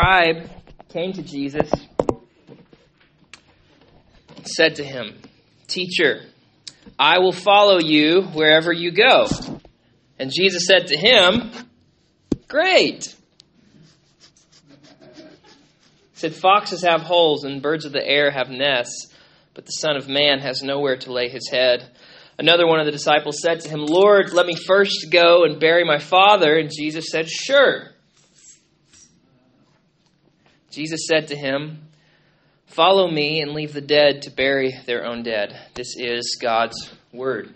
[0.00, 0.48] scribe
[0.88, 1.70] came to Jesus
[4.36, 5.18] and said to him,
[5.66, 6.22] Teacher,
[6.98, 9.26] I will follow you wherever you go.
[10.18, 11.50] And Jesus said to him,
[12.48, 13.14] Great.
[15.12, 15.22] He
[16.14, 19.14] said, Foxes have holes and birds of the air have nests,
[19.54, 21.88] but the Son of Man has nowhere to lay his head.
[22.38, 25.84] Another one of the disciples said to him, Lord, let me first go and bury
[25.84, 26.58] my father.
[26.58, 27.90] And Jesus said, Sure.
[30.70, 31.88] Jesus said to him,
[32.66, 35.58] Follow me and leave the dead to bury their own dead.
[35.74, 37.52] This is God's word.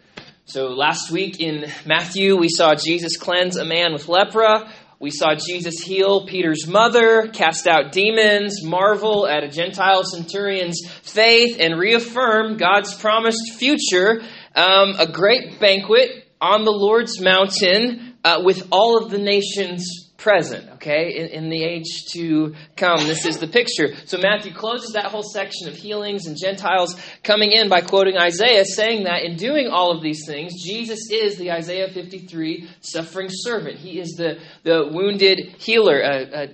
[0.47, 4.69] So last week in Matthew, we saw Jesus cleanse a man with lepra.
[4.99, 11.59] We saw Jesus heal Peter's mother, cast out demons, marvel at a Gentile centurion's faith,
[11.61, 14.23] and reaffirm God's promised future.
[14.57, 20.67] Um, a great banquet on the Lord's mountain uh, with all of the nations present,
[20.77, 23.01] okay, in, in, the age to come.
[23.01, 23.95] This is the picture.
[24.07, 28.65] So Matthew closes that whole section of healings and Gentiles coming in by quoting Isaiah,
[28.65, 33.77] saying that in doing all of these things, Jesus is the Isaiah 53 suffering servant.
[33.77, 36.47] He is the, the wounded healer, uh, uh,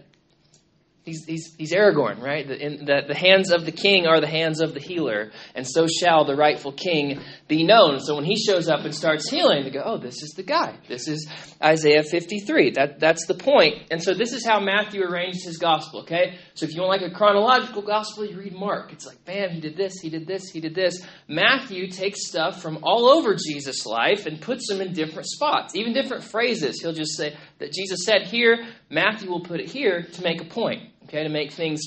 [1.03, 2.47] He's, he's, he's Aragorn, right?
[2.47, 5.67] The, in, the, the hands of the king are the hands of the healer, and
[5.67, 8.01] so shall the rightful king be known.
[8.01, 10.77] So when he shows up and starts healing, they go, oh, this is the guy.
[10.89, 11.27] This is
[11.65, 12.73] Isaiah 53.
[12.73, 13.87] That, that's the point.
[13.91, 16.39] And so this is how Matthew arranged his gospel, okay?
[16.53, 18.93] So if you want like a chronological gospel, you read Mark.
[18.93, 21.03] It's like, bam, he did this, he did this, he did this.
[21.27, 25.95] Matthew takes stuff from all over Jesus' life and puts them in different spots, even
[25.95, 26.83] different phrases.
[26.83, 30.47] He'll just say that Jesus said here, Matthew will put it here to make a
[30.47, 31.83] point okay, to make things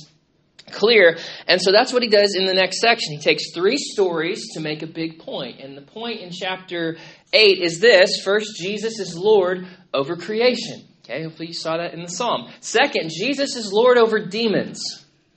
[0.72, 1.18] clear.
[1.48, 3.14] And so that's what he does in the next section.
[3.14, 5.60] He takes three stories to make a big point.
[5.60, 6.98] And the point in chapter
[7.32, 10.88] 8 is this first, Jesus is Lord over creation.
[11.04, 12.50] Okay, hopefully you saw that in the psalm.
[12.62, 14.82] Second, Jesus is Lord over demons.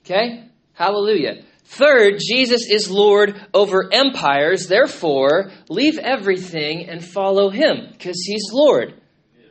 [0.05, 1.43] Okay, hallelujah.
[1.65, 4.67] Third, Jesus is Lord over empires.
[4.67, 8.93] Therefore, leave everything and follow him because he's Lord.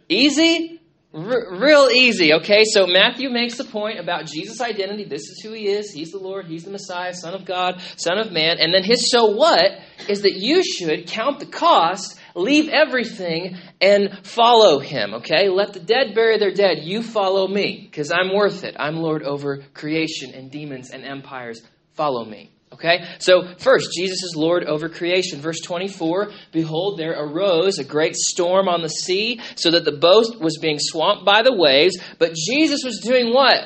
[0.09, 0.76] Easy?
[1.17, 2.65] R- real easy, okay?
[2.65, 5.05] So Matthew makes the point about Jesus' identity.
[5.05, 5.91] This is who he is.
[5.91, 6.45] He's the Lord.
[6.47, 8.59] He's the Messiah, Son of God, Son of Man.
[8.59, 9.79] And then his so what
[10.09, 15.49] is that you should count the cost, leave everything, and follow him, okay?
[15.49, 16.81] Let the dead bury their dead.
[16.83, 18.77] You follow me, because I'm worth it.
[18.79, 21.63] I'm Lord over creation and demons and empires.
[21.95, 22.51] Follow me.
[22.73, 23.05] Okay?
[23.19, 25.41] So, first, Jesus is Lord over creation.
[25.41, 30.41] Verse 24 Behold, there arose a great storm on the sea, so that the boat
[30.41, 31.97] was being swamped by the waves.
[32.19, 33.61] But Jesus was doing what?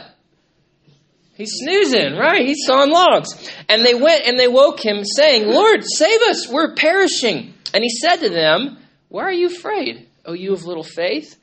[1.34, 2.46] He's snoozing, right?
[2.46, 3.30] He's sawing logs.
[3.68, 7.54] And they went and they woke him, saying, Lord, save us, we're perishing.
[7.72, 8.76] And he said to them,
[9.08, 11.36] Why are you afraid, O you of little faith?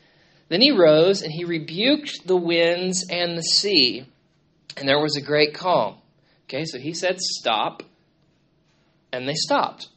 [0.49, 4.05] Then he rose and he rebuked the winds and the sea,
[4.77, 5.95] and there was a great calm.
[6.47, 7.83] Okay, so he said, Stop.
[9.11, 9.89] And they stopped.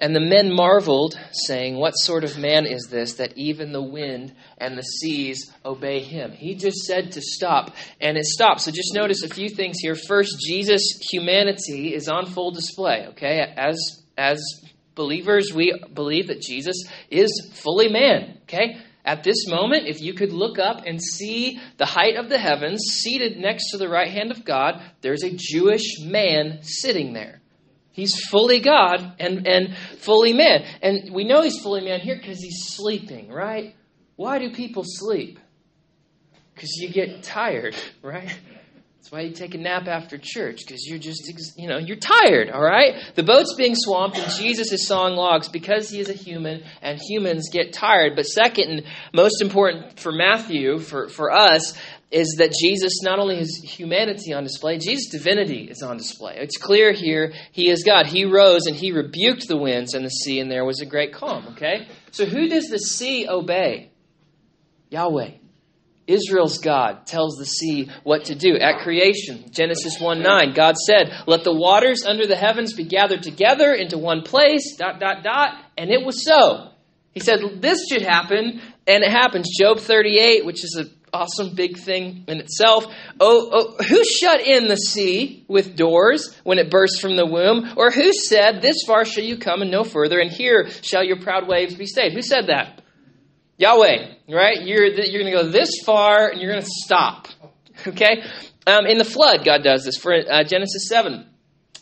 [0.00, 4.34] And the men marveled, saying, What sort of man is this that even the wind
[4.58, 6.30] and the seas obey him?
[6.32, 8.60] He just said to stop, and it stopped.
[8.60, 9.96] So just notice a few things here.
[9.96, 13.06] First, Jesus' humanity is on full display.
[13.08, 14.40] Okay, as as
[14.94, 16.76] believers, we believe that Jesus
[17.10, 18.38] is fully man.
[18.42, 18.76] Okay,
[19.08, 22.82] at this moment, if you could look up and see the height of the heavens,
[23.00, 27.40] seated next to the right hand of God, there's a Jewish man sitting there.
[27.90, 30.62] He's fully God and, and fully man.
[30.82, 33.74] And we know he's fully man here because he's sleeping, right?
[34.16, 35.38] Why do people sleep?
[36.54, 38.36] Because you get tired, right?
[38.98, 41.22] That's why you take a nap after church, because you're just,
[41.56, 42.94] you know, you're tired, all right?
[43.14, 47.00] The boat's being swamped, and Jesus is sawing logs because he is a human, and
[47.00, 48.16] humans get tired.
[48.16, 48.82] But second, and
[49.14, 51.78] most important for Matthew, for, for us,
[52.10, 56.36] is that Jesus, not only his humanity on display, Jesus' divinity is on display.
[56.38, 58.06] It's clear here he is God.
[58.06, 61.14] He rose and he rebuked the winds and the sea, and there was a great
[61.14, 61.86] calm, okay?
[62.10, 63.92] So who does the sea obey?
[64.90, 65.30] Yahweh.
[66.08, 68.56] Israel's God tells the sea what to do.
[68.56, 73.22] At creation, Genesis 1 9, God said, Let the waters under the heavens be gathered
[73.22, 76.70] together into one place, dot, dot, dot, and it was so.
[77.12, 79.50] He said, This should happen, and it happens.
[79.60, 82.86] Job 38, which is an awesome big thing in itself.
[83.20, 87.74] Oh, oh, who shut in the sea with doors when it burst from the womb?
[87.76, 91.20] Or who said, This far shall you come and no further, and here shall your
[91.20, 92.14] proud waves be stayed?
[92.14, 92.82] Who said that?
[93.58, 94.62] Yahweh, right?
[94.62, 97.28] You're, you're going to go this far and you're going to stop.
[97.86, 98.24] Okay?
[98.66, 99.96] Um, in the flood, God does this.
[99.96, 101.26] For uh, Genesis 7.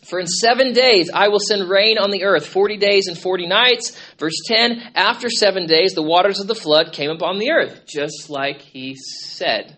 [0.07, 3.47] For in seven days I will send rain on the earth, 40 days and 40
[3.49, 3.99] nights.
[4.19, 8.31] Verse 10 After seven days, the waters of the flood came upon the earth, just
[8.31, 9.77] like he said.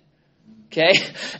[0.66, 0.92] Okay?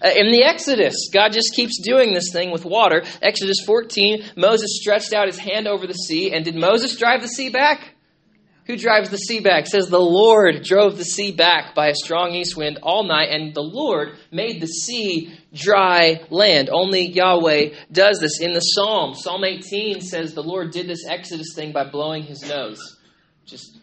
[0.03, 3.03] Uh, in the Exodus, God just keeps doing this thing with water.
[3.21, 7.29] Exodus 14, Moses stretched out his hand over the sea, and did Moses drive the
[7.29, 7.95] sea back?
[8.69, 9.67] Who drives the sea back?
[9.67, 13.55] Says the Lord drove the sea back by a strong east wind all night, and
[13.55, 16.69] the Lord made the sea dry land.
[16.71, 18.41] Only Yahweh does this.
[18.41, 22.43] In the Psalm, Psalm 18 says the Lord did this Exodus thing by blowing his
[22.43, 22.99] nose.
[23.47, 23.79] Just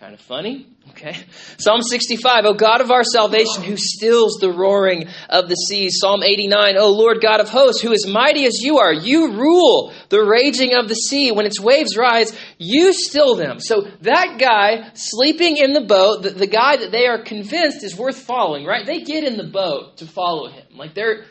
[0.00, 0.66] kind of funny.
[0.90, 1.16] Okay.
[1.58, 5.98] Psalm 65, O God of our salvation, who stills the roaring of the seas.
[6.00, 9.92] Psalm 89, O Lord God of hosts, who is mighty as you are, you rule
[10.08, 11.32] the raging of the sea.
[11.32, 13.58] When its waves rise, you still them.
[13.58, 17.96] So that guy sleeping in the boat, the, the guy that they are convinced is
[17.96, 18.86] worth following, right?
[18.86, 20.64] They get in the boat to follow him.
[20.76, 21.24] Like they're,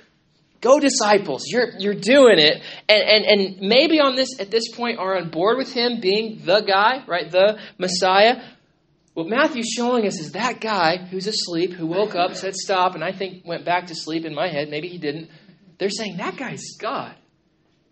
[0.59, 4.97] go disciples you're you're doing it and and and maybe on this at this point
[4.97, 8.41] are on board with him being the guy right the messiah
[9.17, 13.03] what Matthew's showing us is that guy who's asleep, who woke up, said stop, and
[13.03, 14.69] I think went back to sleep in my head.
[14.69, 15.31] Maybe he didn't.
[15.79, 17.15] They're saying that guy's God.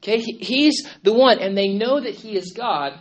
[0.04, 3.00] Okay, he's the one, and they know that he is God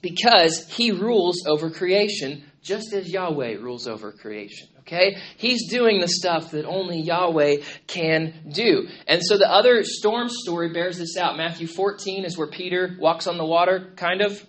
[0.00, 4.68] because he rules over creation, just as Yahweh rules over creation.
[4.82, 5.16] Okay?
[5.36, 7.56] He's doing the stuff that only Yahweh
[7.88, 8.86] can do.
[9.08, 11.36] And so the other storm story bears this out.
[11.36, 14.46] Matthew 14 is where Peter walks on the water, kind of,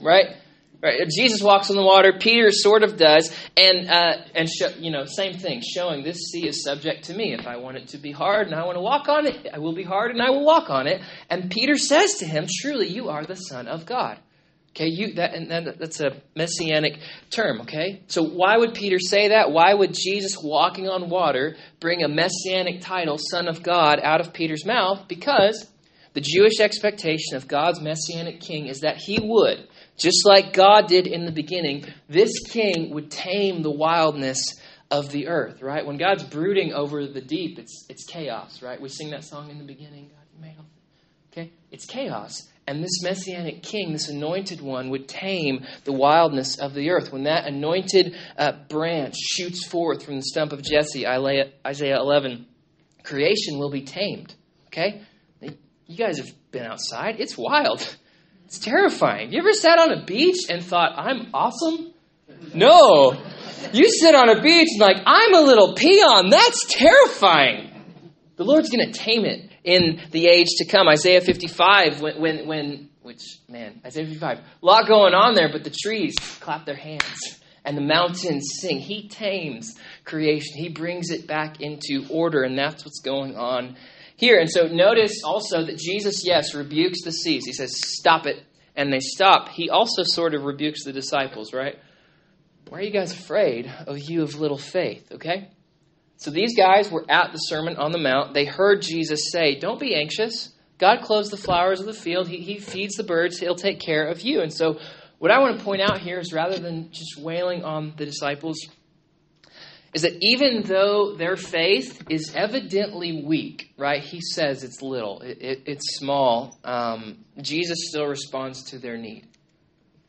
[0.00, 0.36] right?
[0.82, 2.14] Right, Jesus walks on the water.
[2.18, 4.48] Peter sort of does, and uh, and
[4.78, 7.34] you know, same thing, showing this sea is subject to me.
[7.34, 9.58] If I want it to be hard and I want to walk on it, I
[9.58, 11.02] will be hard and I will walk on it.
[11.28, 14.18] And Peter says to him, "Truly, you are the Son of God."
[14.74, 16.98] Okay, you that and that, that's a messianic
[17.28, 17.60] term.
[17.62, 19.52] Okay, so why would Peter say that?
[19.52, 24.32] Why would Jesus walking on water bring a messianic title, Son of God, out of
[24.32, 25.08] Peter's mouth?
[25.08, 25.68] Because
[26.14, 29.68] the Jewish expectation of God's messianic king is that he would
[30.00, 34.60] just like God did in the beginning, this king would tame the wildness
[34.90, 35.86] of the earth, right?
[35.86, 38.80] When God's brooding over the deep, it's, it's chaos, right?
[38.80, 40.08] We sing that song in the beginning.
[40.08, 40.56] God made.
[41.32, 41.52] Okay?
[41.70, 42.48] It's chaos.
[42.66, 47.12] And this messianic king, this anointed one, would tame the wildness of the earth.
[47.12, 52.46] When that anointed uh, branch shoots forth from the stump of Jesse, Isaiah 11,
[53.02, 54.34] creation will be tamed.
[54.68, 55.02] Okay?
[55.40, 57.16] You guys have been outside.
[57.18, 57.96] It's wild.
[58.50, 59.32] It's terrifying.
[59.32, 61.94] You ever sat on a beach and thought, I'm awesome?
[62.52, 63.12] No.
[63.72, 66.30] You sit on a beach and like, I'm a little peon.
[66.30, 67.70] That's terrifying.
[68.34, 70.88] The Lord's going to tame it in the age to come.
[70.88, 75.62] Isaiah 55, when, when, when, which, man, Isaiah 55, a lot going on there, but
[75.62, 78.80] the trees clap their hands and the mountains sing.
[78.80, 83.76] He tames creation, He brings it back into order, and that's what's going on
[84.20, 84.38] here.
[84.38, 87.44] And so notice also that Jesus, yes, rebukes the seas.
[87.46, 88.44] He says, Stop it.
[88.76, 89.48] And they stop.
[89.48, 91.76] He also sort of rebukes the disciples, right?
[92.68, 95.10] Why are you guys afraid of you of little faith?
[95.10, 95.48] Okay?
[96.18, 98.34] So these guys were at the Sermon on the Mount.
[98.34, 100.50] They heard Jesus say, Don't be anxious.
[100.78, 102.28] God clothes the flowers of the field.
[102.28, 103.38] He, he feeds the birds.
[103.38, 104.40] He'll take care of you.
[104.40, 104.78] And so,
[105.18, 108.58] what I want to point out here is rather than just wailing on the disciples,
[109.92, 114.02] is that even though their faith is evidently weak, right?
[114.02, 116.58] He says it's little, it, it, it's small.
[116.62, 119.26] Um, Jesus still responds to their need.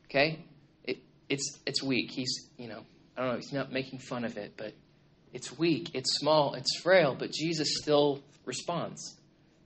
[0.06, 0.44] Okay,
[0.84, 0.98] it,
[1.28, 2.10] it's it's weak.
[2.10, 2.82] He's you know
[3.16, 3.36] I don't know.
[3.36, 4.74] He's not making fun of it, but
[5.32, 7.16] it's weak, it's small, it's frail.
[7.18, 9.16] But Jesus still responds.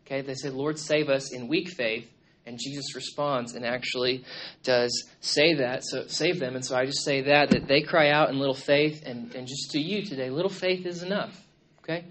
[0.06, 2.10] Okay, they said, "Lord, save us in weak faith."
[2.46, 4.24] And Jesus responds and actually
[4.62, 6.54] does say that, so save them.
[6.54, 9.48] And so I just say that, that they cry out in little faith, and, and
[9.48, 11.36] just to you today, little faith is enough.
[11.80, 12.04] Okay?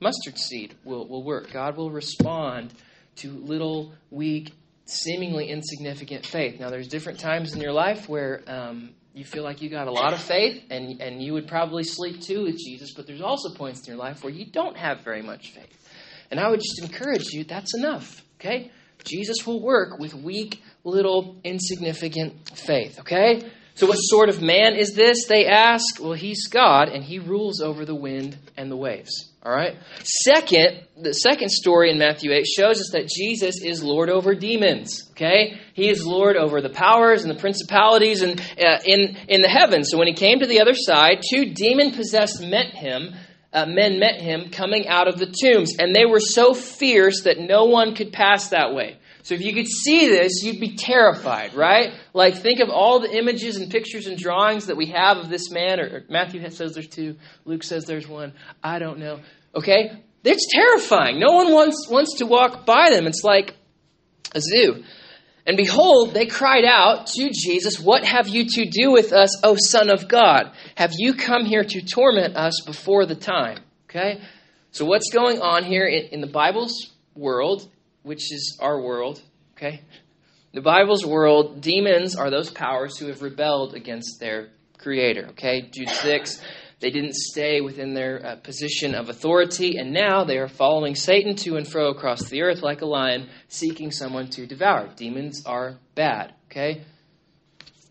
[0.00, 1.52] Mustard seed will, will work.
[1.52, 2.74] God will respond
[3.16, 4.52] to little, weak,
[4.86, 6.60] seemingly insignificant faith.
[6.60, 9.92] Now, there's different times in your life where um, you feel like you got a
[9.92, 13.54] lot of faith, and, and you would probably sleep too with Jesus, but there's also
[13.54, 15.88] points in your life where you don't have very much faith.
[16.30, 18.22] And I would just encourage you that's enough.
[18.38, 18.70] Okay?
[19.04, 23.00] Jesus will work with weak, little, insignificant faith.
[23.00, 23.42] Okay?
[23.76, 25.26] So, what sort of man is this?
[25.26, 26.00] They ask.
[26.00, 29.30] Well, he's God, and he rules over the wind and the waves.
[29.42, 29.76] All right?
[30.02, 35.08] Second, the second story in Matthew 8 shows us that Jesus is Lord over demons.
[35.10, 35.60] Okay?
[35.74, 39.90] He is Lord over the powers and the principalities and, uh, in, in the heavens.
[39.90, 43.14] So, when he came to the other side, two demon possessed met him
[43.56, 47.38] uh, men met him coming out of the tombs, and they were so fierce that
[47.38, 48.98] no one could pass that way.
[49.22, 51.94] So if you could see this, you'd be terrified, right?
[52.12, 55.50] Like think of all the images and pictures and drawings that we have of this
[55.50, 55.80] man.
[55.80, 57.16] Or, or Matthew says there's two.
[57.46, 58.34] Luke says there's one.
[58.62, 59.20] I don't know.
[59.54, 59.90] Okay,
[60.22, 61.18] it's terrifying.
[61.18, 63.06] No one wants wants to walk by them.
[63.06, 63.56] It's like
[64.34, 64.84] a zoo.
[65.46, 69.56] And behold, they cried out to Jesus, What have you to do with us, O
[69.56, 70.50] Son of God?
[70.74, 73.58] Have you come here to torment us before the time?
[73.88, 74.20] Okay?
[74.72, 77.68] So, what's going on here in, in the Bible's world,
[78.02, 79.22] which is our world,
[79.56, 79.82] okay?
[80.52, 84.48] The Bible's world, demons are those powers who have rebelled against their
[84.78, 85.70] creator, okay?
[85.72, 86.42] Jude 6,
[86.80, 91.34] they didn't stay within their uh, position of authority, and now they are following Satan
[91.36, 94.88] to and fro across the earth like a lion, seeking someone to devour.
[94.94, 96.82] Demons are bad, okay?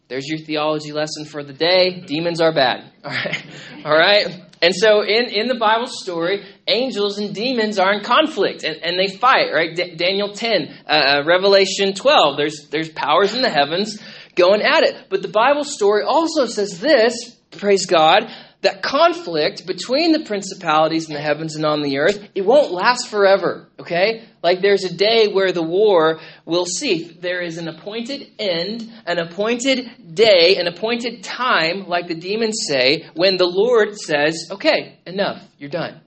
[0.08, 2.02] There's your theology lesson for the day.
[2.02, 2.92] Demons are bad.
[3.04, 3.46] All right.
[3.86, 4.42] All right.
[4.62, 9.00] And so in, in the Bible story, angels and demons are in conflict and, and
[9.00, 9.76] they fight, right?
[9.76, 14.00] D- Daniel 10, uh, uh, Revelation 12, there's, there's powers in the heavens
[14.36, 15.08] going at it.
[15.10, 18.32] But the Bible story also says this, praise God,
[18.66, 23.08] that conflict between the principalities in the heavens and on the earth, it won't last
[23.08, 24.26] forever, okay?
[24.42, 27.16] Like there's a day where the war will cease.
[27.20, 33.08] There is an appointed end, an appointed day, an appointed time, like the demons say,
[33.14, 36.02] when the Lord says, okay, enough, you're done.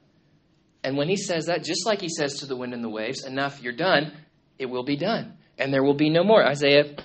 [0.83, 3.25] And when he says that, just like he says to the wind and the waves,
[3.25, 4.12] enough, you're done,
[4.59, 5.38] it will be done.
[5.59, 6.45] And there will be no more.
[6.45, 6.97] Isaiah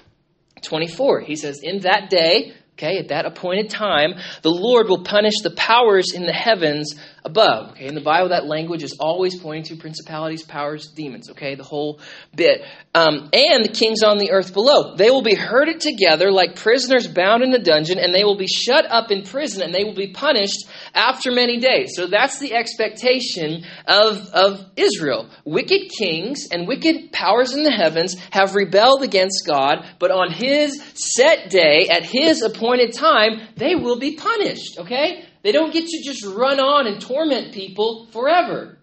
[0.61, 5.35] 24, he says, in that day, Okay, at that appointed time, the Lord will punish
[5.43, 7.71] the powers in the heavens above.
[7.71, 11.29] Okay, in the Bible, that language is always pointing to principalities, powers, demons.
[11.29, 12.01] Okay, the whole
[12.35, 12.63] bit.
[12.95, 14.95] Um, and the kings on the earth below.
[14.95, 18.47] They will be herded together like prisoners bound in the dungeon, and they will be
[18.47, 21.91] shut up in prison, and they will be punished after many days.
[21.95, 25.29] So that's the expectation of, of Israel.
[25.45, 30.81] Wicked kings and wicked powers in the heavens have rebelled against God, but on his
[30.95, 35.25] set day, at his appointed time, they will be punished, okay?
[35.43, 38.77] They don't get to just run on and torment people forever.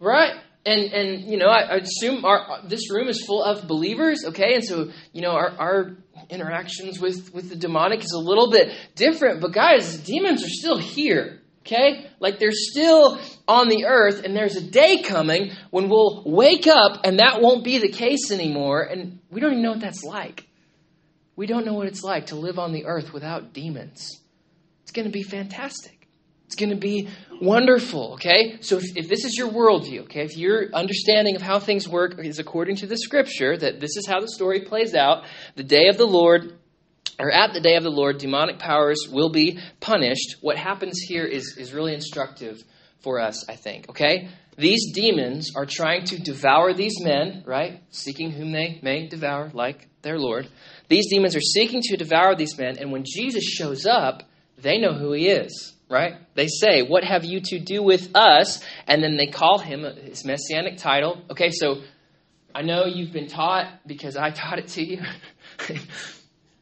[0.00, 0.34] Right?
[0.64, 4.54] And, and you know, I, I assume our, this room is full of believers, okay?
[4.54, 5.96] And so, you know, our, our
[6.30, 9.40] interactions with, with the demonic is a little bit different.
[9.40, 11.40] But guys, demons are still here.
[11.60, 12.06] Okay?
[12.18, 17.00] Like they're still on the earth, and there's a day coming when we'll wake up
[17.04, 18.82] and that won't be the case anymore.
[18.82, 20.47] And we don't even know what that's like.
[21.38, 24.20] We don't know what it's like to live on the earth without demons.
[24.82, 26.08] It's going to be fantastic.
[26.46, 28.58] It's going to be wonderful, okay?
[28.60, 32.18] So if, if this is your worldview, okay, if your understanding of how things work
[32.18, 35.86] is according to the scripture, that this is how the story plays out, the day
[35.86, 36.58] of the Lord,
[37.20, 40.38] or at the day of the Lord, demonic powers will be punished.
[40.40, 42.64] What happens here is, is really instructive
[43.00, 44.28] for us, I think, okay?
[44.56, 47.82] These demons are trying to devour these men, right?
[47.90, 50.48] Seeking whom they may devour, like their Lord.
[50.88, 54.24] These demons are seeking to devour these men, and when Jesus shows up,
[54.56, 56.14] they know who he is right?
[56.34, 58.62] They say, What have you to do with us?
[58.86, 61.22] And then they call him his messianic title.
[61.30, 61.82] Okay, so
[62.54, 65.02] I know you've been taught, because I taught it to you,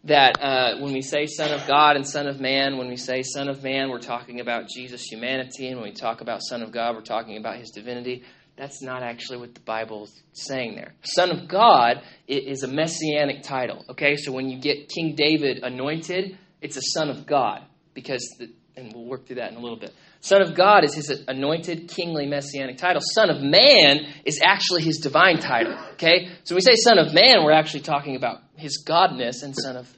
[0.07, 3.23] that uh, when we say Son of God and Son of Man, when we say
[3.23, 5.69] Son of Man, we're talking about Jesus' humanity.
[5.69, 8.23] And when we talk about Son of God, we're talking about his divinity.
[8.57, 10.95] That's not actually what the Bible's saying there.
[11.03, 13.85] Son of God is a messianic title.
[13.91, 18.51] Okay, so when you get King David anointed, it's a Son of God because the,
[18.77, 19.93] and we'll work through that in a little bit.
[20.21, 23.01] Son of God is his anointed kingly messianic title.
[23.01, 25.77] Son of Man is actually his divine title.
[25.93, 26.29] Okay?
[26.45, 29.77] So when we say Son of Man, we're actually talking about his godness and Son
[29.77, 29.96] of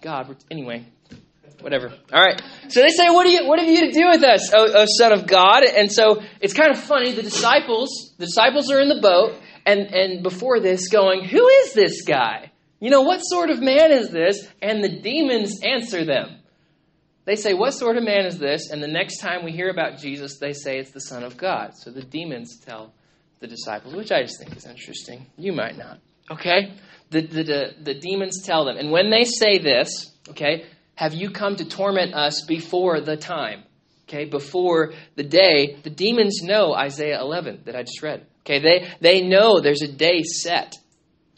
[0.00, 0.36] God.
[0.50, 0.86] Anyway,
[1.60, 1.92] whatever.
[2.12, 2.40] All right.
[2.68, 3.46] So they say, "What do you?
[3.46, 6.70] What have you to do with us, O, Son of God?" And so it's kind
[6.70, 7.12] of funny.
[7.12, 9.34] The disciples, the disciples are in the boat,
[9.66, 12.52] and and before this, going, "Who is this guy?
[12.80, 16.38] You know, what sort of man is this?" And the demons answer them.
[17.28, 18.70] They say, What sort of man is this?
[18.70, 21.72] And the next time we hear about Jesus, they say it's the Son of God.
[21.74, 22.94] So the demons tell
[23.40, 25.26] the disciples, which I just think is interesting.
[25.36, 25.98] You might not.
[26.30, 26.72] Okay?
[27.10, 28.76] The, the, the, the demons tell them.
[28.76, 33.62] And when they say this, okay, have you come to torment us before the time?
[34.08, 38.26] Okay, before the day, the demons know Isaiah 11 that I just read.
[38.40, 40.74] Okay, they, they know there's a day set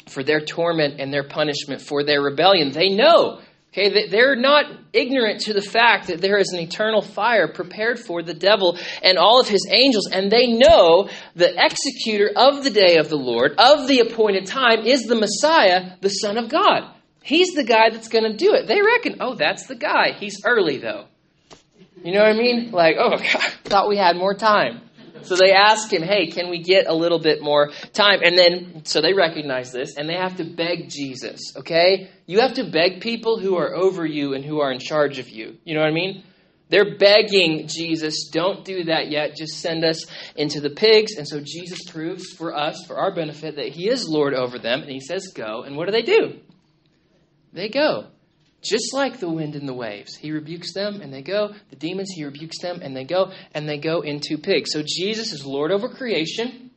[0.09, 2.71] for their torment and their punishment for their rebellion.
[2.73, 3.41] They know
[3.73, 8.21] Okay, they're not ignorant to the fact that there is an eternal fire prepared for
[8.21, 12.97] the devil and all of his angels, and they know the executor of the day
[12.97, 16.93] of the Lord, of the appointed time, is the Messiah, the Son of God.
[17.23, 18.67] He's the guy that's going to do it.
[18.67, 20.15] They reckon, oh, that's the guy.
[20.19, 21.05] He's early, though.
[22.03, 22.73] You know what I mean?
[22.73, 24.81] Like, oh, God, thought we had more time.
[25.23, 28.21] So they ask him, hey, can we get a little bit more time?
[28.23, 32.11] And then, so they recognize this and they have to beg Jesus, okay?
[32.27, 35.29] You have to beg people who are over you and who are in charge of
[35.29, 35.59] you.
[35.65, 36.25] You know what I mean?
[36.69, 39.35] They're begging Jesus, don't do that yet.
[39.37, 41.17] Just send us into the pigs.
[41.17, 44.83] And so Jesus proves for us, for our benefit, that he is Lord over them.
[44.83, 45.63] And he says, go.
[45.63, 46.39] And what do they do?
[47.53, 48.07] They go.
[48.63, 50.17] Just like the wind and the waves.
[50.17, 51.55] He rebukes them and they go.
[51.71, 54.71] The demons, he rebukes them and they go, and they go into pigs.
[54.73, 56.71] So Jesus is Lord over creation.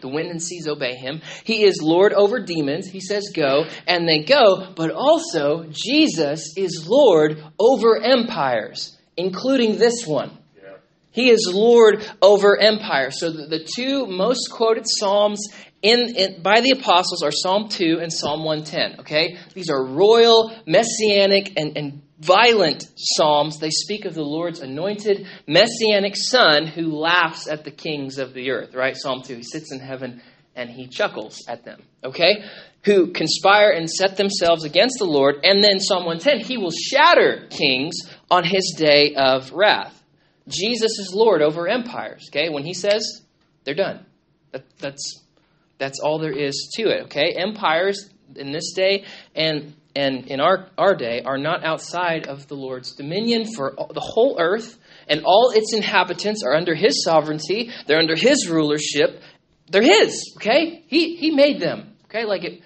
[0.00, 1.22] The wind and seas obey him.
[1.44, 2.88] He is Lord over demons.
[2.88, 4.72] He says go, and they go.
[4.74, 10.38] But also, Jesus is Lord over empires, including this one.
[11.12, 13.10] He is Lord over empire.
[13.10, 15.46] So the, the two most quoted Psalms
[15.82, 19.00] in, in, by the apostles are Psalm 2 and Psalm 110.
[19.00, 19.36] Okay?
[19.54, 23.58] These are royal, messianic, and, and violent Psalms.
[23.58, 28.50] They speak of the Lord's anointed, messianic son who laughs at the kings of the
[28.50, 28.74] earth.
[28.74, 28.96] Right?
[28.96, 29.36] Psalm 2.
[29.36, 30.22] He sits in heaven
[30.54, 31.82] and he chuckles at them.
[32.04, 32.44] Okay?
[32.84, 35.36] Who conspire and set themselves against the Lord.
[35.44, 37.94] And then Psalm 110, he will shatter kings
[38.30, 40.02] on his day of wrath.
[40.48, 42.28] Jesus is Lord over empires.
[42.30, 43.22] Okay, when He says
[43.64, 44.04] they're done,
[44.50, 45.21] that, that's
[45.82, 47.02] that's all there is to it.
[47.06, 52.46] Okay, empires in this day and and in our our day are not outside of
[52.46, 57.72] the Lord's dominion for the whole earth, and all its inhabitants are under His sovereignty.
[57.88, 59.20] They're under His rulership.
[59.72, 60.34] They're His.
[60.36, 61.96] Okay, He He made them.
[62.04, 62.62] Okay, like it.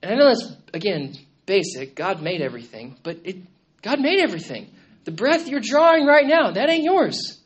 [0.00, 1.14] And I know that's again
[1.46, 1.96] basic.
[1.96, 3.38] God made everything, but it
[3.82, 4.70] God made everything.
[5.06, 7.40] The breath you're drawing right now, that ain't yours.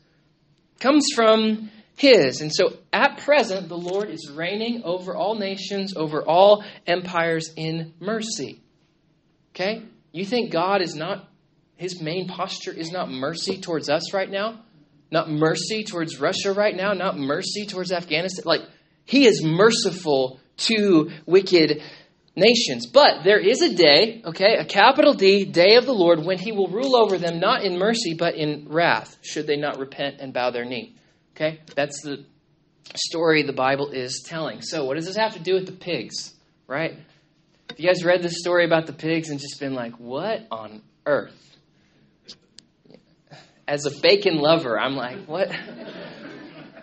[0.80, 2.40] Comes from his.
[2.40, 7.92] And so at present, the Lord is reigning over all nations, over all empires in
[8.00, 8.62] mercy.
[9.54, 9.82] Okay?
[10.12, 11.28] You think God is not,
[11.76, 14.60] his main posture is not mercy towards us right now?
[15.10, 16.92] Not mercy towards Russia right now?
[16.92, 18.44] Not mercy towards Afghanistan?
[18.46, 18.62] Like,
[19.04, 21.82] he is merciful to wicked
[22.36, 22.86] nations.
[22.86, 26.52] But there is a day, okay, a capital D, day of the Lord, when he
[26.52, 30.32] will rule over them not in mercy, but in wrath, should they not repent and
[30.32, 30.94] bow their knee.
[31.34, 31.60] Okay?
[31.74, 32.24] That's the
[32.96, 34.62] story the Bible is telling.
[34.62, 36.34] So, what does this have to do with the pigs,
[36.66, 36.98] right?
[37.70, 40.82] Have you guys read this story about the pigs and just been like, what on
[41.06, 41.34] earth?
[43.66, 45.50] As a bacon lover, I'm like, what?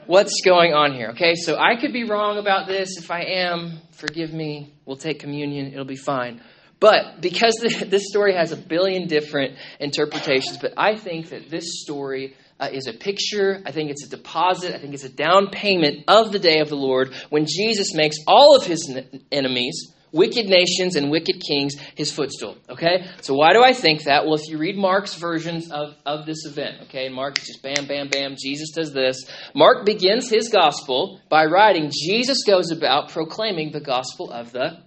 [0.06, 1.10] what's going on here?
[1.10, 2.98] Okay, so I could be wrong about this.
[2.98, 4.74] If I am, forgive me.
[4.86, 5.74] We'll take communion.
[5.74, 6.42] It'll be fine.
[6.80, 7.56] But because
[7.88, 12.88] this story has a billion different interpretations, but I think that this story uh, is
[12.88, 13.62] a picture.
[13.66, 14.74] I think it's a deposit.
[14.74, 18.18] I think it's a down payment of the day of the Lord when Jesus makes
[18.28, 18.98] all of his
[19.32, 22.58] enemies wicked nations and wicked kings his footstool.
[22.70, 23.06] Okay?
[23.22, 24.26] So why do I think that?
[24.26, 27.86] Well, if you read Mark's versions of, of this event, okay, Mark is just bam,
[27.86, 29.26] bam, bam, Jesus does this.
[29.54, 34.82] Mark begins his gospel by writing, Jesus goes about proclaiming the gospel of the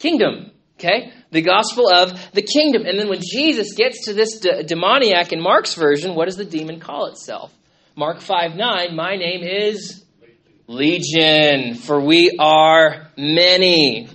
[0.00, 0.50] kingdom.
[0.78, 1.12] Okay?
[1.30, 2.84] The gospel of the kingdom.
[2.86, 6.44] And then when Jesus gets to this de- demoniac in Mark's version, what does the
[6.44, 7.52] demon call itself?
[7.96, 10.04] Mark 5 9, my name is
[10.66, 14.08] Legion, for we are many.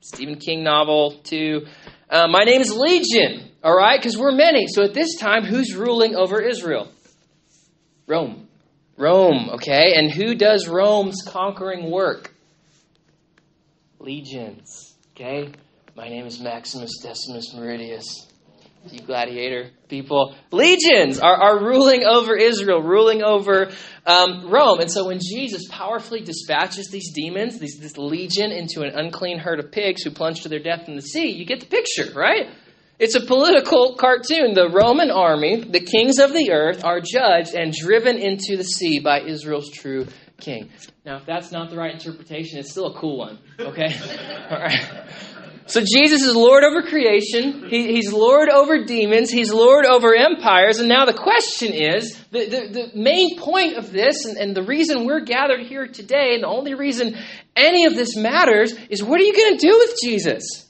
[0.00, 1.66] Stephen King novel, too.
[2.10, 4.66] Uh, my name is Legion, all right, because we're many.
[4.66, 6.90] So at this time, who's ruling over Israel?
[8.06, 8.48] Rome.
[8.98, 9.94] Rome, okay?
[9.96, 12.34] And who does Rome's conquering work?
[13.98, 15.52] Legions, okay?
[15.94, 18.26] My name is Maximus Decimus Meridius
[18.90, 23.70] you gladiator people, legions are, are ruling over Israel, ruling over
[24.06, 24.80] um, Rome.
[24.80, 29.60] And so when Jesus powerfully dispatches these demons, these, this legion, into an unclean herd
[29.60, 32.48] of pigs who plunge to their death in the sea, you get the picture, right?
[32.98, 34.54] It's a political cartoon.
[34.54, 38.98] The Roman army, the kings of the earth, are judged and driven into the sea
[38.98, 40.06] by Israel's true
[40.42, 40.70] king.
[41.06, 43.94] Now, if that's not the right interpretation, it's still a cool one, okay?
[44.50, 45.06] All right.
[45.66, 47.68] So Jesus is Lord over creation.
[47.68, 49.30] He, he's Lord over demons.
[49.30, 50.80] He's Lord over empires.
[50.80, 54.64] And now the question is the, the, the main point of this, and, and the
[54.64, 57.16] reason we're gathered here today, and the only reason
[57.54, 60.61] any of this matters, is what are you going to do with Jesus?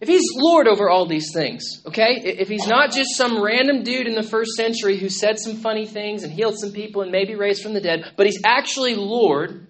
[0.00, 2.20] If he's Lord over all these things, okay?
[2.22, 5.86] If he's not just some random dude in the first century who said some funny
[5.86, 9.66] things and healed some people and maybe raised from the dead, but he's actually Lord,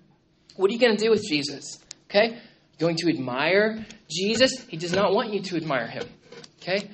[0.56, 1.78] what are you going to do with Jesus?
[2.10, 2.40] Okay?
[2.78, 4.52] going to admire Jesus?
[4.68, 6.04] He does not want you to admire him.
[6.60, 6.90] Okay?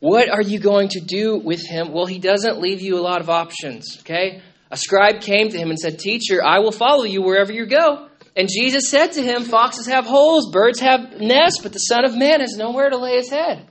[0.00, 1.92] What are you going to do with him?
[1.92, 3.98] Well, he doesn't leave you a lot of options.
[4.00, 4.42] Okay?
[4.70, 8.08] A scribe came to him and said, Teacher, I will follow you wherever you go.
[8.36, 12.16] And Jesus said to him, Foxes have holes, birds have nests, but the Son of
[12.16, 13.68] Man has nowhere to lay his head.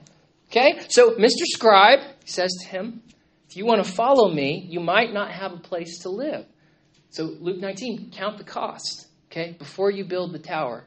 [0.50, 0.80] Okay?
[0.88, 1.44] So, Mr.
[1.44, 3.02] Scribe, says to him,
[3.48, 6.46] If you want to follow me, you might not have a place to live.
[7.10, 9.06] So, Luke 19, count the cost.
[9.30, 9.54] Okay?
[9.58, 10.84] Before you build the tower,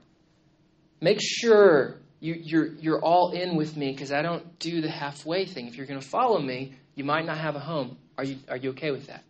[1.00, 4.90] Make sure you, are you're, you're all in with me because I don't do the
[4.90, 5.68] halfway thing.
[5.68, 7.98] If you're going to follow me, you might not have a home.
[8.18, 9.24] Are you, are you okay with that?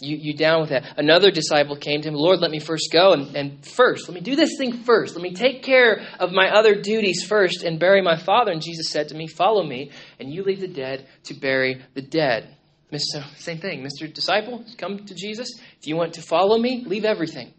[0.00, 0.98] You, you down with that?
[0.98, 4.20] Another disciple came to him, Lord, let me first go and, and first, let me
[4.20, 5.14] do this thing first.
[5.14, 8.50] Let me take care of my other duties first and bury my father.
[8.50, 12.02] And Jesus said to me, Follow me, and you leave the dead to bury the
[12.02, 12.56] dead.
[12.92, 13.24] Mr.
[13.36, 13.84] Same thing.
[13.84, 14.12] Mr.
[14.12, 15.48] Disciple, come to Jesus.
[15.80, 17.52] If you want to follow me, leave everything.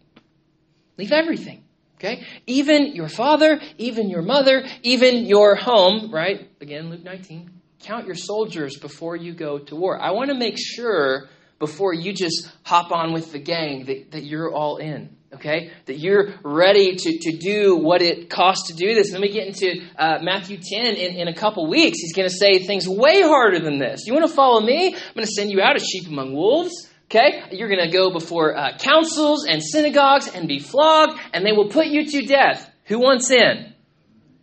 [0.96, 1.62] Leave everything.
[1.96, 2.24] Okay?
[2.46, 6.50] Even your father, even your mother, even your home, right?
[6.60, 7.50] Again, Luke 19.
[7.80, 10.00] Count your soldiers before you go to war.
[10.00, 14.24] I want to make sure before you just hop on with the gang that, that
[14.24, 15.16] you're all in.
[15.34, 15.70] Okay?
[15.86, 19.12] That you're ready to, to do what it costs to do this.
[19.12, 21.98] Let me get into uh, Matthew 10 in, in a couple weeks.
[22.00, 24.06] He's going to say things way harder than this.
[24.06, 24.94] You want to follow me?
[24.94, 26.88] I'm going to send you out as sheep among wolves.
[27.10, 27.42] Okay?
[27.52, 31.68] You're going to go before uh, councils and synagogues and be flogged, and they will
[31.68, 32.70] put you to death.
[32.84, 33.72] Who wants in?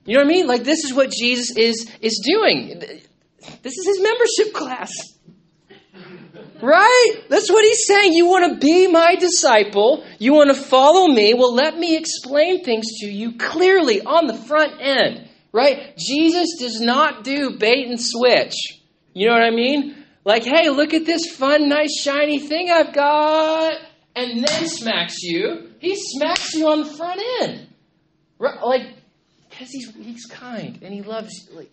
[0.06, 0.47] You know what I mean?
[0.47, 2.80] Like, this is what Jesus is, is doing.
[3.62, 5.12] This is his membership class.
[6.61, 7.23] Right?
[7.29, 8.13] That's what he's saying.
[8.13, 10.05] You want to be my disciple.
[10.19, 11.33] You want to follow me.
[11.33, 15.29] Well, let me explain things to you clearly on the front end.
[15.51, 15.95] Right?
[15.97, 18.55] Jesus does not do bait and switch.
[19.13, 19.95] You know what I mean?
[20.25, 23.77] Like, hey, look at this fun, nice, shiny thing I've got.
[24.15, 25.71] And then smacks you.
[25.79, 27.67] He smacks you on the front end.
[28.39, 28.61] Right?
[28.61, 28.87] Like,
[29.49, 31.57] because he's, he's kind and he loves you.
[31.57, 31.71] Like,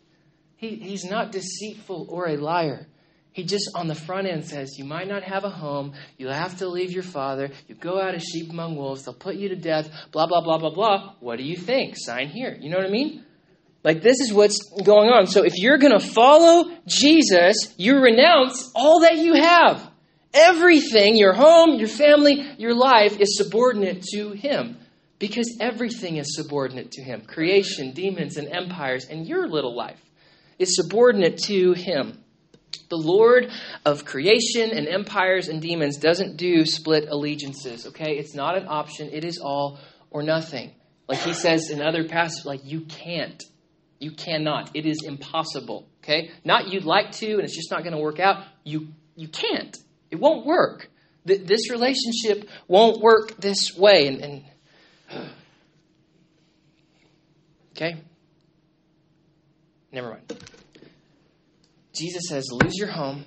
[0.56, 2.86] he, he's not deceitful or a liar.
[3.32, 5.92] He just on the front end says, You might not have a home.
[6.18, 7.50] You'll have to leave your father.
[7.68, 9.04] You go out as sheep among wolves.
[9.04, 9.90] They'll put you to death.
[10.10, 11.14] Blah, blah, blah, blah, blah.
[11.20, 11.94] What do you think?
[11.96, 12.56] Sign here.
[12.60, 13.24] You know what I mean?
[13.82, 15.26] Like, this is what's going on.
[15.26, 19.88] So, if you're going to follow Jesus, you renounce all that you have.
[20.34, 24.76] Everything, your home, your family, your life, is subordinate to Him.
[25.18, 30.00] Because everything is subordinate to Him creation, demons, and empires, and your little life
[30.58, 32.18] is subordinate to Him.
[32.90, 33.50] The Lord
[33.86, 38.18] of creation and empires and demons doesn't do split allegiances, okay?
[38.18, 39.78] It's not an option, it is all
[40.10, 40.72] or nothing.
[41.08, 43.42] Like he says in other passages, like you can't.
[43.98, 44.70] You cannot.
[44.74, 45.88] It is impossible.
[46.02, 46.30] Okay?
[46.44, 48.44] Not you'd like to, and it's just not going to work out.
[48.64, 49.76] You you can't.
[50.10, 50.88] It won't work.
[51.26, 54.06] Th- this relationship won't work this way.
[54.06, 54.44] And, and
[57.72, 57.96] okay,
[59.92, 60.44] never mind.
[62.00, 63.26] Jesus says, "Lose your home,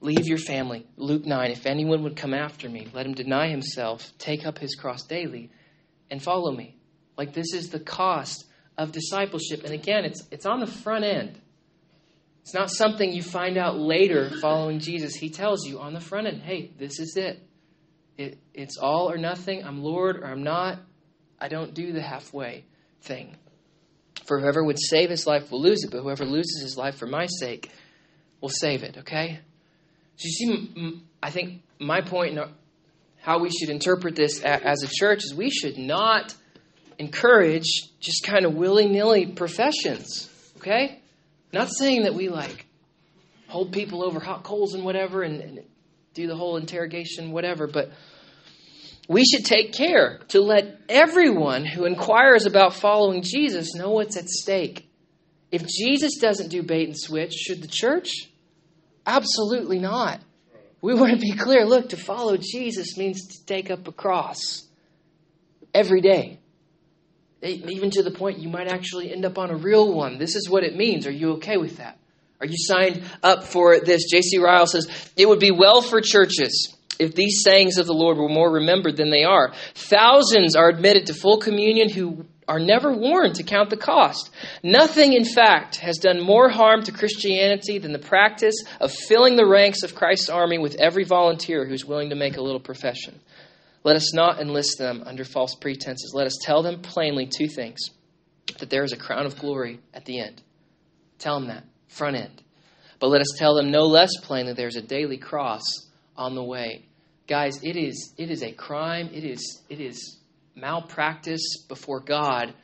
[0.00, 1.50] leave your family." Luke nine.
[1.50, 5.50] If anyone would come after me, let him deny himself, take up his cross daily,
[6.10, 6.76] and follow me.
[7.16, 8.44] Like this is the cost
[8.76, 9.64] of discipleship.
[9.64, 11.38] And again, it's, it's on the front end.
[12.42, 15.14] It's not something you find out later following Jesus.
[15.14, 17.46] He tells you on the front end, hey, this is it.
[18.16, 18.38] it.
[18.54, 19.62] It's all or nothing.
[19.64, 20.78] I'm Lord or I'm not.
[21.38, 22.64] I don't do the halfway
[23.02, 23.36] thing.
[24.24, 27.06] For whoever would save his life will lose it, but whoever loses his life for
[27.06, 27.70] my sake
[28.40, 29.40] will save it, okay?
[30.16, 32.44] So you see, I think my point in
[33.22, 36.34] how we should interpret this as a church is we should not
[36.98, 41.00] encourage just kind of willy nilly professions, okay?
[41.52, 42.66] Not saying that we like
[43.48, 45.60] hold people over hot coals and whatever and, and
[46.14, 47.90] do the whole interrogation, whatever, but
[49.08, 54.28] we should take care to let everyone who inquires about following Jesus know what's at
[54.28, 54.88] stake.
[55.50, 58.08] If Jesus doesn't do bait and switch, should the church?
[59.06, 60.20] Absolutely not.
[60.82, 61.66] We want to be clear.
[61.66, 64.64] Look, to follow Jesus means to take up a cross
[65.74, 66.38] every day
[67.42, 70.18] even to the point you might actually end up on a real one.
[70.18, 71.06] This is what it means.
[71.06, 71.98] Are you okay with that?
[72.40, 74.10] Are you signed up for this?
[74.10, 74.38] J.C.
[74.38, 74.86] Ryle says,
[75.16, 78.96] It would be well for churches if these sayings of the Lord were more remembered
[78.96, 79.52] than they are.
[79.74, 84.28] Thousands are admitted to full communion who are never warned to count the cost.
[84.64, 89.46] Nothing, in fact, has done more harm to Christianity than the practice of filling the
[89.46, 93.20] ranks of Christ's army with every volunteer who's willing to make a little profession.
[93.84, 96.12] Let us not enlist them under false pretenses.
[96.12, 97.78] Let us tell them plainly two things
[98.58, 100.42] that there is a crown of glory at the end.
[101.20, 102.42] Tell them that, front end.
[102.98, 105.62] But let us tell them no less plainly there's a daily cross
[106.16, 106.84] on the way.
[107.28, 110.19] Guys, it is, it is a crime, it is, it is
[110.54, 112.54] malpractice before God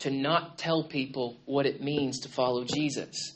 [0.00, 3.34] to not tell people what it means to follow Jesus.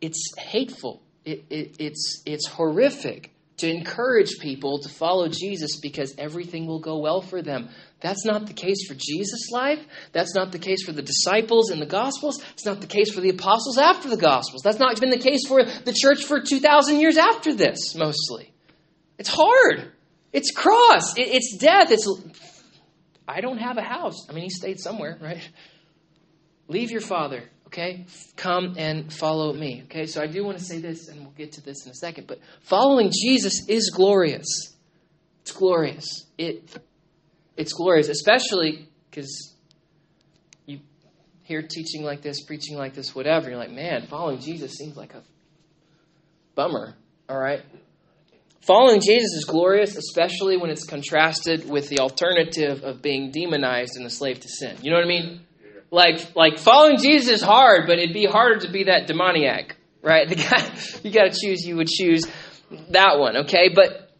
[0.00, 6.66] It's hateful, it, it, it's, it's horrific to encourage people to follow Jesus because everything
[6.66, 7.68] will go well for them.
[8.00, 9.78] That's not the case for Jesus' life.
[10.12, 12.42] That's not the case for the disciples in the Gospels.
[12.52, 14.62] It's not the case for the apostles after the Gospels.
[14.62, 18.52] That's not been the case for the church for 2,000 years after this, mostly.
[19.18, 19.92] It's hard.
[20.32, 21.14] It's cross.
[21.16, 21.90] It's death.
[21.90, 22.08] It's.
[23.26, 24.28] I don't have a house.
[24.28, 25.48] I mean, he stayed somewhere, right?
[26.68, 28.06] Leave your father, Okay?
[28.36, 29.82] Come and follow me.
[29.86, 30.06] Okay?
[30.06, 32.28] So I do want to say this, and we'll get to this in a second,
[32.28, 34.46] but following Jesus is glorious.
[35.42, 36.06] It's glorious.
[36.38, 36.72] It,
[37.56, 39.56] it's glorious, especially because
[40.66, 40.78] you
[41.42, 43.50] hear teaching like this, preaching like this, whatever.
[43.50, 45.22] You're like, man, following Jesus seems like a
[46.54, 46.94] bummer.
[47.28, 47.62] All right?
[48.66, 54.06] Following Jesus is glorious, especially when it's contrasted with the alternative of being demonized and
[54.06, 54.78] a slave to sin.
[54.80, 55.40] You know what I mean?
[55.90, 60.26] Like, like following Jesus is hard, but it'd be harder to be that demoniac, right?
[60.34, 60.72] The guy
[61.02, 62.26] you got to choose, you would choose
[62.88, 63.68] that one, okay?
[63.68, 64.10] But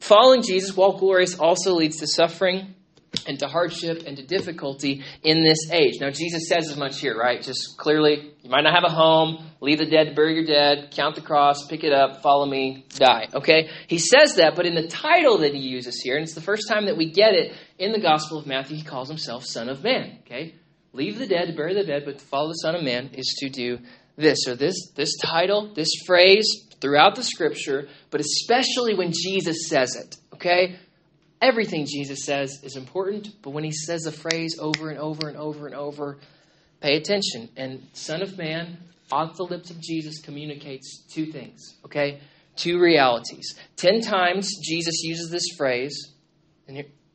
[0.00, 2.74] following Jesus, while glorious, also leads to suffering
[3.26, 5.94] and to hardship and to difficulty in this age.
[6.00, 7.42] Now, Jesus says as much here, right?
[7.42, 11.14] Just clearly, you might not have a home, leave the dead bury your dead, count
[11.14, 13.28] the cross, pick it up, follow me, die.
[13.34, 13.70] Okay?
[13.88, 16.68] He says that, but in the title that he uses here, and it's the first
[16.68, 19.82] time that we get it in the Gospel of Matthew, he calls himself Son of
[19.82, 20.18] Man.
[20.26, 20.54] Okay?
[20.92, 23.48] Leave the dead bury the dead, but to follow the Son of Man is to
[23.48, 23.78] do
[24.16, 24.44] this.
[24.44, 26.46] So this this title, this phrase
[26.80, 30.16] throughout the scripture, but especially when Jesus says it.
[30.34, 30.76] Okay?
[31.44, 35.36] Everything Jesus says is important, but when he says a phrase over and over and
[35.36, 36.16] over and over,
[36.80, 37.50] pay attention.
[37.54, 38.78] And Son of Man,
[39.12, 42.20] off the lips of Jesus, communicates two things, okay?
[42.56, 43.58] Two realities.
[43.76, 46.14] Ten times Jesus uses this phrase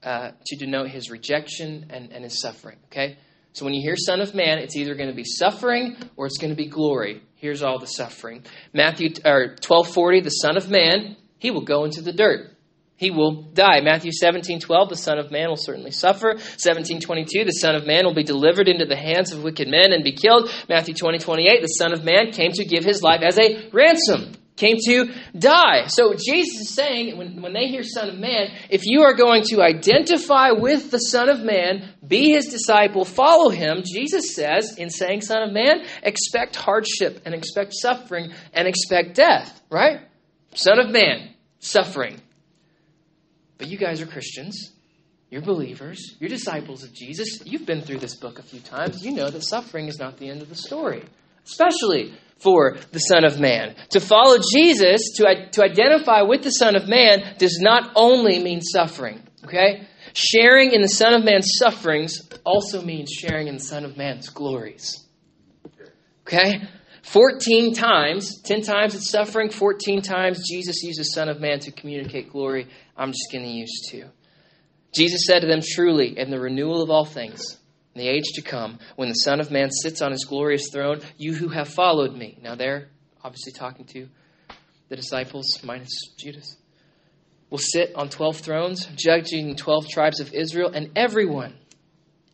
[0.03, 3.17] uh, to denote his rejection and, and his suffering, okay?
[3.53, 6.37] So when you hear Son of Man, it's either going to be suffering or it's
[6.37, 7.23] going to be glory.
[7.33, 8.45] Here's all the suffering.
[8.73, 12.55] Matthew or 1240, the Son of Man, he will go into the dirt
[12.99, 13.79] he will die.
[13.79, 16.35] Matthew 17, 12, the Son of Man will certainly suffer.
[16.57, 19.93] 17, 22, the Son of Man will be delivered into the hands of wicked men
[19.93, 20.51] and be killed.
[20.67, 24.33] Matthew 20, 28, the Son of Man came to give his life as a ransom,
[24.57, 25.85] came to die.
[25.87, 29.43] So Jesus is saying, when, when they hear Son of Man, if you are going
[29.43, 34.89] to identify with the Son of Man, be his disciple, follow him, Jesus says, in
[34.89, 40.01] saying Son of Man, expect hardship and expect suffering and expect death, right?
[40.53, 42.19] Son of Man, suffering
[43.59, 44.71] but you guys are Christians.
[45.29, 46.15] You're believers.
[46.19, 47.45] You're disciples of Jesus.
[47.45, 49.05] You've been through this book a few times.
[49.05, 51.03] You know that suffering is not the end of the story,
[51.45, 53.75] especially for the Son of Man.
[53.91, 58.61] To follow Jesus, to, to identify with the Son of Man, does not only mean
[58.61, 59.21] suffering.
[59.43, 59.87] Okay?
[60.13, 64.29] Sharing in the Son of Man's sufferings also means sharing in the Son of Man's
[64.29, 65.05] glories.
[66.21, 66.61] Okay?
[67.03, 71.71] 14 times, 10 times it's suffering, 14 times Jesus uses the Son of Man to
[71.71, 72.67] communicate glory.
[72.99, 74.05] I'm just going to use two.
[74.93, 77.57] Jesus said to them, Truly, in the renewal of all things,
[77.95, 81.01] in the age to come, when the Son of Man sits on his glorious throne,
[81.17, 82.37] you who have followed me.
[82.43, 82.89] Now, they're
[83.23, 84.09] obviously talking to
[84.89, 86.57] the disciples, minus Judas,
[87.49, 91.55] will sit on 12 thrones, judging 12 tribes of Israel, and everyone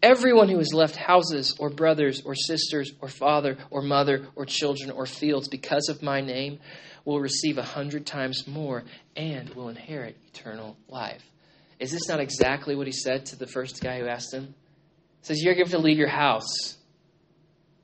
[0.05, 4.91] Everyone who has left houses or brothers or sisters or father or mother or children
[4.91, 6.59] or fields because of my name
[7.05, 8.83] will receive a hundred times more
[9.15, 11.23] and will inherit eternal life.
[11.79, 14.53] Is this not exactly what he said to the first guy who asked him?
[15.21, 16.77] He says, You're going to have to leave your house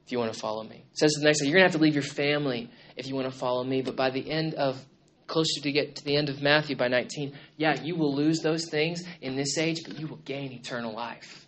[0.05, 0.85] if you want to follow me.
[0.91, 3.15] He says the next day, You're going to have to leave your family if you
[3.15, 3.81] want to follow me.
[3.81, 4.79] But by the end of
[5.25, 8.69] closer to get to the end of Matthew by 19, yeah, you will lose those
[8.69, 11.47] things in this age, but you will gain eternal life.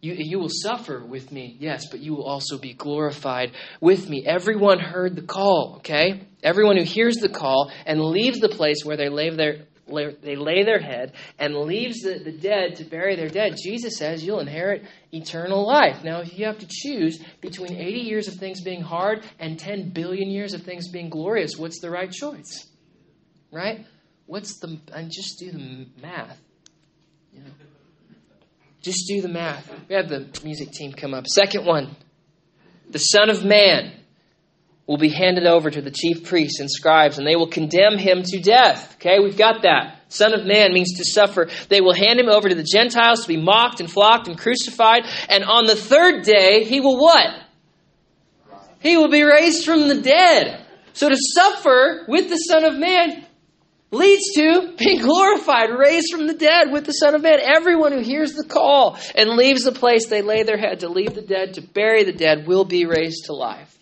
[0.00, 4.24] You, you will suffer with me, yes, but you will also be glorified with me.
[4.26, 6.22] Everyone heard the call, okay?
[6.42, 10.64] Everyone who hears the call and leaves the place where they lay their, they lay
[10.64, 14.84] their head and leaves the, the dead to bury their dead, Jesus says you'll inherit
[15.12, 16.04] eternal life.
[16.04, 19.90] Now, if you have to choose between 80 years of things being hard and 10
[19.90, 22.66] billion years of things being glorious, what's the right choice?
[23.50, 23.86] Right?
[24.26, 26.38] What's the, and just do the math.
[27.32, 27.50] You know.
[28.86, 29.68] Just do the math.
[29.88, 31.26] We have the music team come up.
[31.26, 31.96] Second one
[32.88, 33.92] the Son of Man
[34.86, 38.22] will be handed over to the chief priests and scribes, and they will condemn him
[38.22, 38.94] to death.
[38.94, 40.02] Okay, we've got that.
[40.06, 41.48] Son of Man means to suffer.
[41.68, 45.02] They will hand him over to the Gentiles to be mocked and flogged and crucified.
[45.28, 47.42] And on the third day, he will what?
[48.78, 50.64] He will be raised from the dead.
[50.92, 53.25] So to suffer with the Son of Man
[53.90, 57.38] leads to being glorified, raised from the dead with the Son of Man.
[57.40, 61.14] Everyone who hears the call and leaves the place they lay their head to leave
[61.14, 63.72] the dead, to bury the dead, will be raised to life.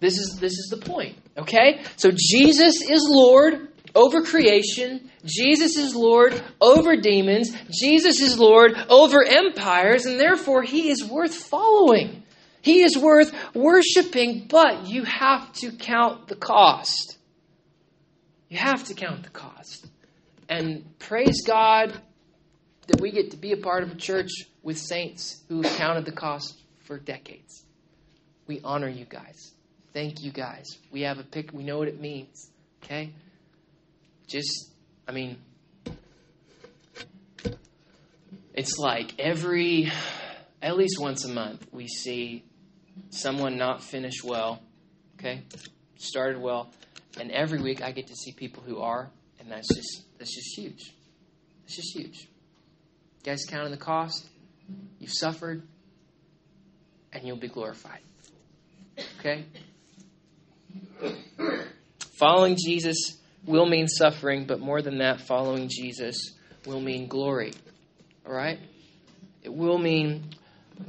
[0.00, 1.82] This is, this is the point, okay?
[1.96, 5.10] So Jesus is Lord over creation.
[5.24, 7.50] Jesus is Lord over demons.
[7.70, 12.22] Jesus is Lord over empires, and therefore he is worth following.
[12.60, 17.15] He is worth worshiping, but you have to count the cost.
[18.48, 19.86] You have to count the cost.
[20.48, 21.92] And praise God
[22.86, 24.30] that we get to be a part of a church
[24.62, 27.64] with saints who have counted the cost for decades.
[28.46, 29.52] We honor you guys.
[29.92, 30.66] Thank you guys.
[30.92, 31.52] We have a pick.
[31.52, 32.50] We know what it means.
[32.84, 33.12] Okay?
[34.28, 34.70] Just,
[35.08, 35.38] I mean,
[38.54, 39.90] it's like every,
[40.62, 42.44] at least once a month, we see
[43.10, 44.60] someone not finish well.
[45.18, 45.42] Okay?
[45.96, 46.70] Started well.
[47.18, 50.58] And every week I get to see people who are, and that's just that's just
[50.58, 50.92] huge.
[51.64, 52.28] It's just huge.
[53.24, 54.28] You guys counting the cost?
[54.98, 55.62] You've suffered,
[57.12, 58.00] and you'll be glorified.
[59.18, 59.44] Okay?
[62.18, 66.34] Following Jesus will mean suffering, but more than that, following Jesus
[66.66, 67.52] will mean glory.
[68.26, 68.58] All right?
[69.42, 70.24] It will mean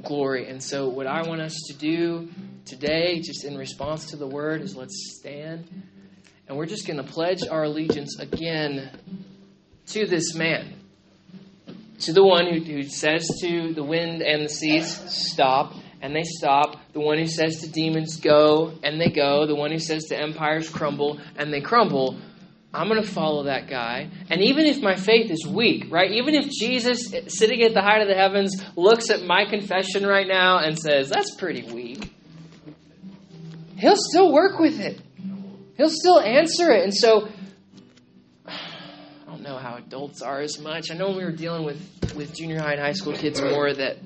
[0.03, 0.47] glory.
[0.47, 2.29] And so, what I want us to do
[2.65, 5.67] today, just in response to the word, is let's stand
[6.47, 8.89] and we're just going to pledge our allegiance again
[9.87, 10.75] to this man,
[11.99, 16.23] to the one who, who says to the wind and the seas, stop, and they
[16.23, 16.75] stop.
[16.93, 19.47] The one who says to demons, go, and they go.
[19.47, 22.17] The one who says to empires, crumble, and they crumble.
[22.73, 24.09] I'm going to follow that guy.
[24.29, 26.11] And even if my faith is weak, right?
[26.11, 30.27] Even if Jesus, sitting at the height of the heavens, looks at my confession right
[30.27, 32.11] now and says, that's pretty weak,
[33.77, 35.01] he'll still work with it.
[35.77, 36.83] He'll still answer it.
[36.83, 37.29] And so,
[38.47, 40.89] I don't know how adults are as much.
[40.91, 43.71] I know when we were dealing with, with junior high and high school kids more
[43.71, 43.97] that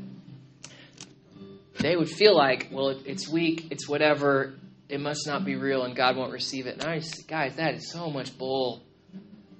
[1.80, 4.54] they would feel like, well, it's weak, it's whatever,
[4.90, 6.80] it must not be real, and God won't receive it.
[6.80, 8.84] And I just, guys, that is so much bull.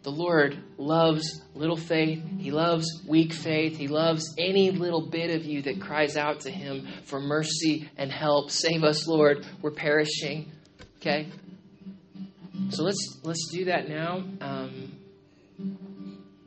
[0.04, 2.22] The Lord loves little faith.
[2.40, 3.78] He loves weak faith.
[3.78, 8.12] He loves any little bit of you that cries out to Him for mercy and
[8.12, 8.52] help.
[8.52, 9.46] Save us, Lord.
[9.62, 10.52] We're perishing.
[10.98, 11.30] Okay?
[12.70, 14.24] So let's let's do that now.
[14.42, 14.92] Um,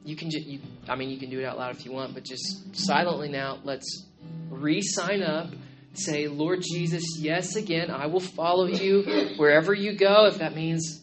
[0.05, 0.47] you can just,
[0.87, 3.59] I mean, you can do it out loud if you want, but just silently now.
[3.65, 4.07] Let's
[4.51, 5.51] re-sign up.
[5.95, 7.91] Say, Lord Jesus, yes again.
[7.91, 10.27] I will follow you wherever you go.
[10.27, 11.03] If that means,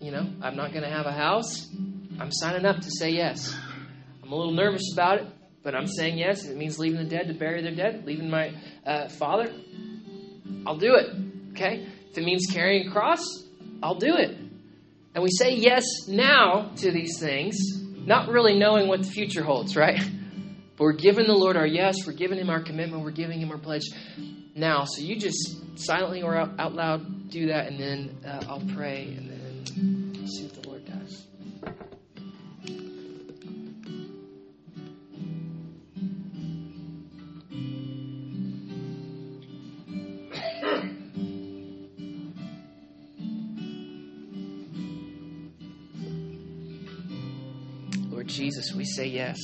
[0.00, 1.66] you know, I'm not going to have a house,
[2.20, 3.56] I'm signing up to say yes.
[4.22, 5.26] I'm a little nervous about it,
[5.62, 6.44] but I'm saying yes.
[6.44, 8.52] It means leaving the dead to bury their dead, leaving my
[8.84, 9.50] uh, father,
[10.66, 11.06] I'll do it.
[11.52, 11.86] Okay.
[12.10, 13.24] If it means carrying a cross,
[13.82, 14.36] I'll do it.
[15.14, 17.56] And we say yes now to these things,
[17.96, 20.00] not really knowing what the future holds, right?
[20.76, 23.50] But we're giving the Lord our yes, we're giving Him our commitment, we're giving Him
[23.50, 23.82] our pledge
[24.54, 24.84] now.
[24.84, 29.28] So you just silently or out, loud do that, and then uh, I'll pray, and
[29.28, 30.77] then see what the Lord
[48.94, 49.38] say yes.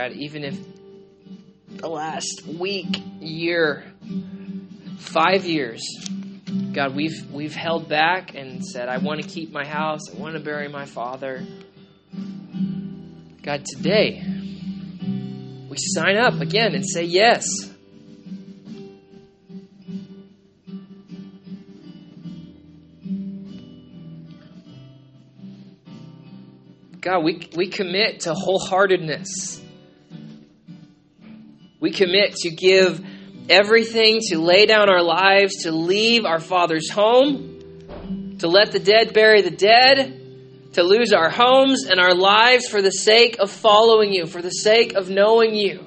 [0.00, 0.58] God, even if
[1.76, 3.84] the last week, year,
[4.98, 5.82] five years,
[6.72, 10.34] God, we've we've held back and said, I want to keep my house, I want
[10.34, 11.44] to bury my father.
[13.42, 14.22] God, today
[15.70, 17.46] we sign up again and say yes.
[27.00, 29.62] God, we, we commit to wholeheartedness.
[31.80, 33.02] We commit to give
[33.48, 39.14] everything, to lay down our lives, to leave our Father's home, to let the dead
[39.14, 40.19] bury the dead,
[40.72, 44.50] to lose our homes and our lives for the sake of following you, for the
[44.50, 45.84] sake of knowing you.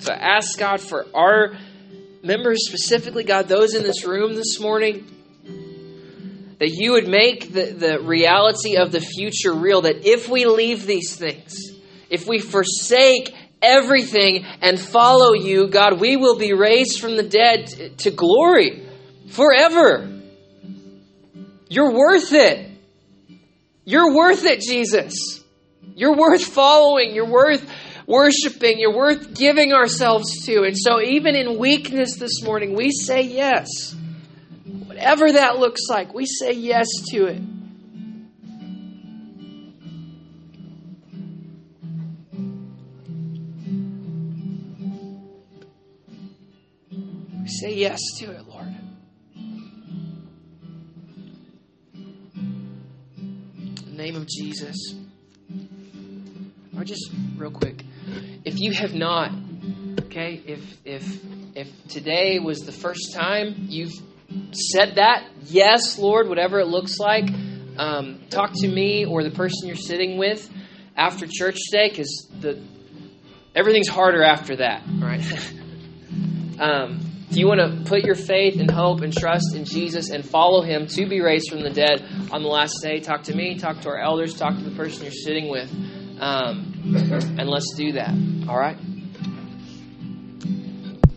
[0.00, 1.56] So ask God for our
[2.22, 5.06] members, specifically, God, those in this room this morning,
[6.58, 9.82] that you would make the, the reality of the future real.
[9.82, 11.54] That if we leave these things,
[12.10, 17.98] if we forsake everything and follow you, God, we will be raised from the dead
[17.98, 18.87] to glory
[19.28, 20.20] forever.
[21.68, 22.70] You're worth it.
[23.84, 25.42] You're worth it, Jesus.
[25.94, 27.14] You're worth following.
[27.14, 27.68] You're worth
[28.06, 28.78] worshiping.
[28.78, 30.62] You're worth giving ourselves to.
[30.64, 33.94] And so, even in weakness this morning, we say yes.
[34.86, 37.42] Whatever that looks like, we say yes to it.
[47.42, 48.57] We say yes to it, Lord.
[54.08, 54.94] Name of Jesus.
[56.76, 57.84] Or just real quick,
[58.44, 59.32] if you have not,
[60.02, 61.20] okay, if if
[61.54, 63.92] if today was the first time you've
[64.52, 67.28] said that, yes, Lord, whatever it looks like,
[67.76, 70.48] um, talk to me or the person you're sitting with
[70.96, 72.62] after church today, because the
[73.54, 75.22] everything's harder after that, right?
[76.60, 77.00] um,
[77.30, 80.62] if you want to put your faith and hope and trust in Jesus and follow
[80.62, 83.80] Him to be raised from the dead on the last day, talk to me, talk
[83.82, 85.70] to our elders, talk to the person you're sitting with,
[86.20, 86.72] um,
[87.38, 88.14] and let's do that.
[88.48, 88.78] All right.